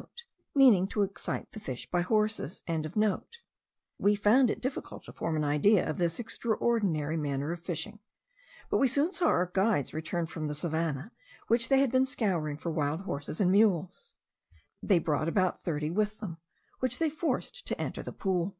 [0.00, 2.62] *(* Meaning to excite the fish by horses.))
[3.96, 8.00] We found it difficult to form an idea of this extraordinary manner of fishing;
[8.68, 11.12] but we soon saw our guides return from the savannah,
[11.48, 14.16] which they had been scouring for wild horses and mules.
[14.82, 16.36] They brought about thirty with them,
[16.80, 18.58] which they forced to enter the pool.